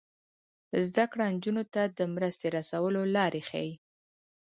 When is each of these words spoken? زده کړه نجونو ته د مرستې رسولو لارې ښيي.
زده 0.85 1.03
کړه 1.11 1.25
نجونو 1.33 1.63
ته 1.73 1.81
د 1.97 1.99
مرستې 2.15 2.47
رسولو 2.57 3.01
لارې 3.15 3.41
ښيي. 3.49 3.71